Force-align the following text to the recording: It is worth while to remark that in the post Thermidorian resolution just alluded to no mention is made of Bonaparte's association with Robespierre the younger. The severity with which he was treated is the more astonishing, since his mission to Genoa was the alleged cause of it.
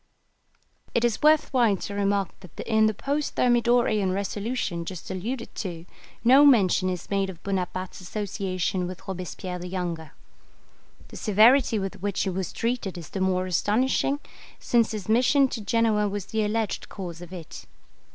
It 0.95 1.05
is 1.05 1.21
worth 1.21 1.53
while 1.53 1.77
to 1.77 1.93
remark 1.93 2.29
that 2.39 2.59
in 2.65 2.87
the 2.87 2.93
post 2.95 3.35
Thermidorian 3.35 4.11
resolution 4.15 4.83
just 4.83 5.11
alluded 5.11 5.53
to 5.53 5.85
no 6.23 6.43
mention 6.43 6.89
is 6.89 7.11
made 7.11 7.29
of 7.29 7.43
Bonaparte's 7.43 8.01
association 8.01 8.87
with 8.87 9.07
Robespierre 9.07 9.59
the 9.59 9.67
younger. 9.67 10.13
The 11.09 11.17
severity 11.17 11.77
with 11.77 12.01
which 12.01 12.23
he 12.23 12.31
was 12.31 12.51
treated 12.51 12.97
is 12.97 13.09
the 13.09 13.21
more 13.21 13.45
astonishing, 13.45 14.19
since 14.57 14.89
his 14.89 15.07
mission 15.07 15.47
to 15.49 15.61
Genoa 15.61 16.09
was 16.09 16.25
the 16.25 16.43
alleged 16.43 16.89
cause 16.89 17.21
of 17.21 17.31
it. 17.31 17.65